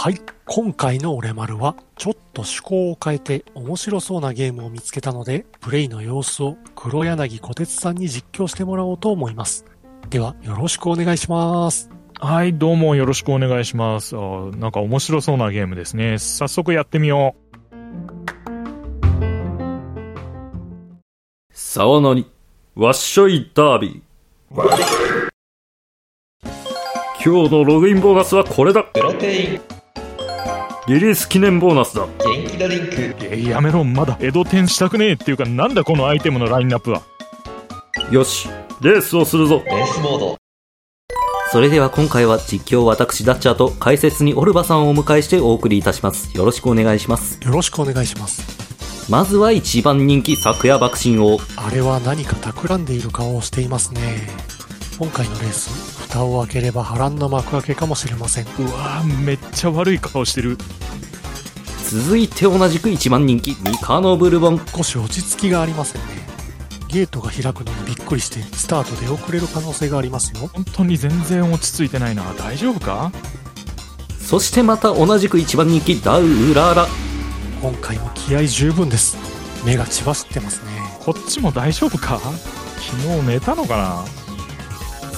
[0.00, 0.20] はい。
[0.44, 9.64] 今回の俺丸は、ちょっと趣向を変えて面白そうなゲームを見つけたので、プレイの様子を黒柳小鉄さんに実況してもらおうと思います。
[10.08, 11.90] では、よろしくお願いします。
[12.20, 14.14] はい、どうもよろしくお願いします。
[14.14, 16.18] あーなんか面白そうなゲームですね。
[16.18, 17.34] 早速やってみよ
[21.50, 22.24] 沢なり、
[22.76, 25.28] わっしょいダービー。
[27.20, 28.84] 今日のログインボーナスはこれだ。
[28.84, 29.77] プロテイン
[30.88, 32.06] リリース記念ボーナスだ。
[32.06, 32.88] 元気ドリンクう。
[33.20, 37.02] えーやめろ、まだ江戸天したくねえっていうか、なんだこのアイテムのラインナップは。
[38.10, 38.48] よし、
[38.80, 39.62] レースをするぞ。
[39.66, 40.38] レースモード
[41.52, 46.34] それでは今回は実況私ダッチャーと解説にオルバさんをお迎えしてお送りいたします。
[46.34, 47.38] よろしくお願いします。
[47.44, 49.10] よろしくお願いします。
[49.10, 51.38] まずは一番人気昨夜爆心王。
[51.56, 54.26] あれは何か企んでいる顔をしていますね。
[54.98, 58.44] 今回のレース、蓋を開ければ波乱の幕開けかもしれません。
[58.44, 60.56] うわーめっちゃ悪い顔してる。
[61.90, 64.60] 続いて同じく一番人気ミカノブルボン。
[64.74, 66.08] 少し落ち着きがありませんね。
[66.88, 70.48] ゲートが開くのにびっくりして、スタートで遅れる可能性がありますよ。
[70.48, 72.24] 本当に全然落ち着いてないな。
[72.38, 73.12] 大丈夫か？
[74.18, 76.86] そしてまた同じく一番人気ダウウララ。
[77.60, 79.18] 今回も気合十分です。
[79.66, 80.72] 目が血走ってますね。
[81.00, 82.18] こっちも大丈夫か？
[82.18, 84.17] 昨日寝たのかな？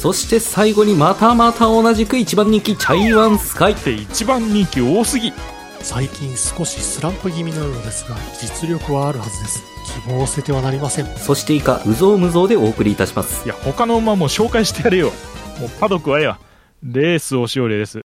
[0.00, 3.72] そして最後にまたまた同じく一番人気チャイワンスカイ。
[3.72, 5.32] って一番人気多すぎ。
[5.80, 9.62] 最近少しスランプ気味のようですが、実力はあるはずです。
[10.04, 11.06] 希望を捨ててはなりません。
[11.16, 13.44] そして以下、うぞうむぞうでお送りいたします。
[13.46, 15.12] いや、他の馬も紹介してやれよ。
[15.60, 16.38] もうパドックはええわ。
[16.82, 18.00] レースをしおれです。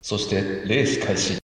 [0.00, 1.38] そしてレース開始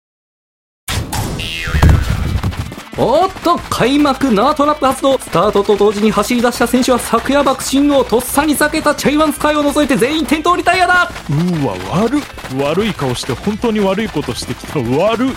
[3.00, 12.20] おっと開幕ナートラップ発動スタートと同時に走り出した選手は昨夜爆心をとっさに避けたチャイワンスカイを除いて全員転倒リタイアだうーわ、悪っ。
[12.60, 14.80] 悪い顔して本当に悪いことしてきた。
[14.80, 15.34] 悪っ。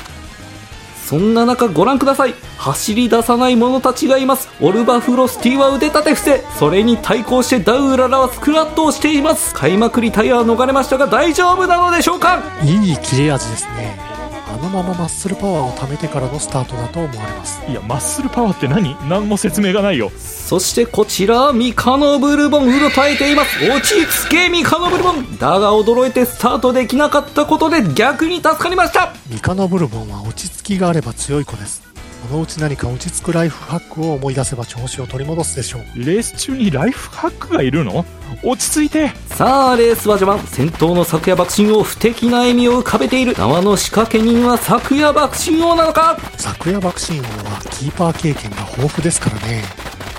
[1.05, 12.41] そんな中ご覧ください走り出さない者たちがいますオルバフロスティは腕立て伏せそれに対抗してダウララはスクワットをしています開幕リタイアは逃れましたが大丈夫なのでしょうか？
[12.63, 14.10] いい切れ味ですね。
[14.51, 17.62] あのままマッスルパワーを貯めてからのスタートだと思われます。
[17.69, 18.95] いや、マッスルパワーって何？
[19.07, 20.12] 何も説明がないよ。
[20.17, 31.91] そしてこちらミカノブルボンうろたえています落ち着けミカノブルボンだが驚いてスタートできなかったことで逆に助かりましたミカノブルボンは落ち着きがあれば強い子です。
[32.29, 35.81] このうち何か落ち着くライフハックを思い出せば調子を取り戻すでしょう。
[35.95, 38.05] レース中にライフハックがいるの？
[38.43, 39.09] 落ち着いて。
[39.35, 46.17] さあレースは序盤先頭の昨夜爆心王不敵な笑みを浮かべている縄の仕掛け人は昨夜爆心王なのか？
[46.37, 49.63] 昨夜爆心王はキーパー経験が豊富ですからね。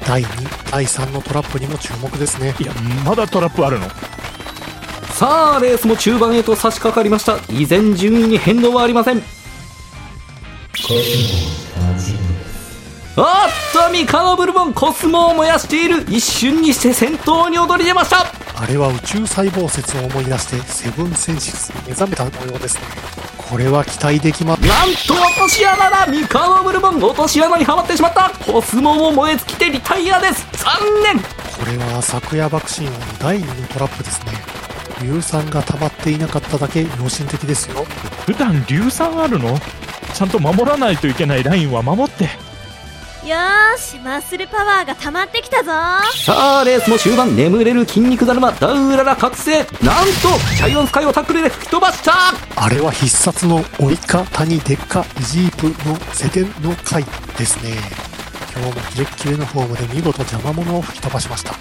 [0.07, 2.55] 第2、第3のトラップにも注目ですね。
[2.59, 2.73] いや、
[3.05, 3.89] まだトラップあるの？
[5.13, 9.23] さあレースも中盤へと差し掛かりました依然順位に変動はありません
[13.15, 13.27] おっ
[13.73, 18.27] とミカノブルボンコスモを燃やしている一瞬にして先頭に躍り出ました。
[18.55, 22.83] あれは宇宙細胞説を思い出してセブンセンシスに目覚めた模様ですね。
[23.37, 24.61] これは期待できま、なん
[25.07, 26.07] と落とし穴だ。
[26.07, 28.31] ミカノブルボン落とし穴にはまってしまった。
[28.51, 30.47] コスモも燃え尽きてリタイアです。
[30.53, 31.19] 残念。
[31.19, 31.27] こ
[31.67, 34.33] れは昨夜爆心王の第2のトラップですね。
[35.01, 37.85] 硫酸が溜まっていなかっただけ良心的ですよ。
[38.25, 39.59] 普段硫酸あるの？
[40.15, 42.25] ちゃんと守らないといけないラインは守って。
[42.25, 45.71] よーしマッスルパワーが溜まってきたぞ
[46.25, 49.73] さあレースも終盤眠れる筋肉だるまダウララ覚醒なんと
[50.57, 52.13] チャイワンスカイをタックルで吹き飛ばした
[52.57, 57.05] あれは必殺のオイカ谷デッカイジープのセテンの回
[57.39, 57.75] ですね。
[58.57, 61.55] 今日もキレッキレのフォームで見事邪魔者を吹き飛ばしました。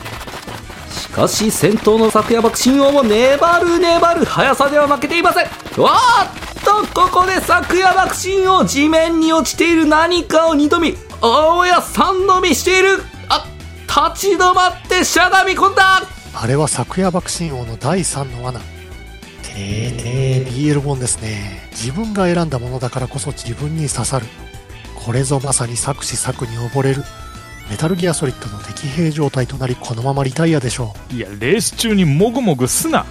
[0.92, 5.46] しかし先頭の昨夜爆心王も粘る粘る速さでは負けていません
[5.82, 13.46] わーっとここで昨夜爆心王地面に落ちている何かを二度見青や三度見しているあ
[13.88, 18.60] 立ち止まってしゃがみ込んだあれは昨夜爆心王の第3の罠。
[19.44, 21.68] てーてー BL 本ですね。
[21.72, 24.26] 自分が選んだものだからこそ自分に刺さる。
[24.96, 27.04] これぞまさに作詞作に溺れる。
[27.70, 31.16] メタルギアソリッドの敵兵状態となりこのままリタイアでしょう。
[31.16, 33.06] いや、レース中にもぐもぐすな。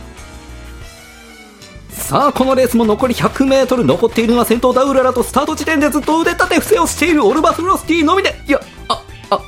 [2.10, 8.34] さあこのレースも残り 100m 残っているのは先頭ダウララとスタート地点でずっと腕立て伏せをしているオルバフロスティのみで。
[8.48, 9.40] いやああ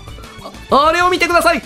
[0.71, 1.63] ああれを見てください。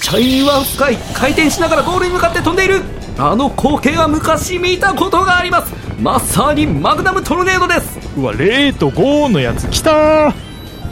[0.00, 2.80] チャイワンスカイ回転しながらゴールに向かって飛んでいる。
[3.18, 5.74] あの光景は昔見たことがあります。
[6.00, 7.98] まさにマグナムトルネードです。
[8.16, 10.32] うわ、0と5のやつ来たー。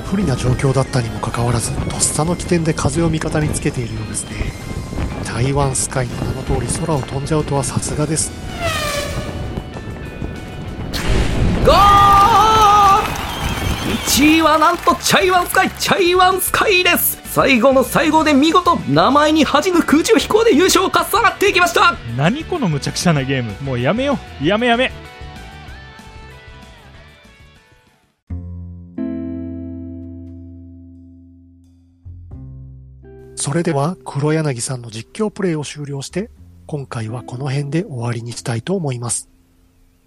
[0.04, 4.52] 不利な状況だったにもかかわらず、とっさの起点で風を味方につけているようですね。
[5.24, 8.30] 台湾スカイの名の通り空を飛んじゃうとはさすがです。
[11.68, 11.76] ゴー
[14.06, 17.20] !1 位はなんとチャイワンスカイチャイワンスカイです。
[17.26, 21.94] 最後の最後で見事名前に恥じぬ空中飛行で優勝をかっさらっていきました。
[22.16, 23.52] 何この無茶苦茶なゲーム。
[23.60, 24.46] もうやめよう。
[24.46, 24.90] やめやめ。
[33.36, 36.30] それでは黒柳さんの実況プレイを終了して、
[36.66, 39.28] 今回はこの辺で終わりにしたいと思います。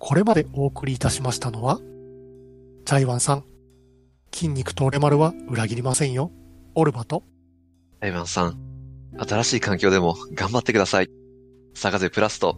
[0.03, 1.79] これまでお送りいたしましたのは、
[2.85, 3.43] チャイワンさん、
[4.33, 6.31] 筋肉とオレマルは裏切りませんよ。
[6.73, 7.23] オルバと、
[7.99, 8.57] アイバンさん、
[9.15, 11.09] 新しい環境でも頑張ってください。
[11.75, 12.57] サガゼプラスと、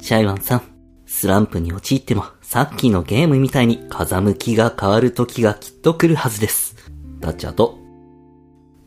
[0.00, 0.62] チャイワンさん、
[1.06, 6.74] スランプに陥っても、さっきのゲームみたいに風向きが変わる時がきっと来るはずです。
[7.20, 7.78] タッチャーと、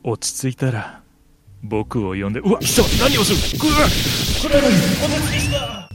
[0.03, 1.03] 落ち着いたら
[1.63, 3.87] 僕を呼んでうわ貴様何をするうわ
[4.43, 4.67] これは
[5.05, 5.85] お手つきした